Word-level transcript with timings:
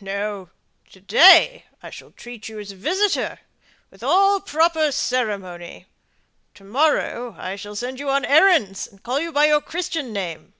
"No; 0.00 0.50
to 0.90 1.00
day 1.00 1.64
I 1.80 1.90
shall 1.90 2.10
treat 2.10 2.48
you 2.48 2.58
as 2.58 2.72
a 2.72 2.74
visitor, 2.74 3.38
with 3.88 4.02
all 4.02 4.40
proper 4.40 4.90
ceremony. 4.90 5.86
To 6.54 6.64
morrow 6.64 7.36
I 7.38 7.54
shall 7.54 7.76
send 7.76 8.00
you 8.00 8.10
errands, 8.10 8.88
and 8.88 9.00
call 9.00 9.20
you 9.20 9.30
by 9.30 9.44
your 9.44 9.60
Christian 9.60 10.12
name." 10.12 10.54